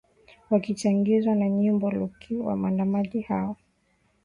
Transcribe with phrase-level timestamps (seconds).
[0.49, 3.57] wakichagizwa na nyimbo lukuki waandamanaji hao